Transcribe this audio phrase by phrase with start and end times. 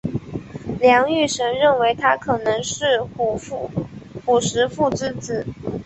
[0.79, 3.37] 梁玉绳认为他可能是虢
[4.41, 5.45] 石父之子。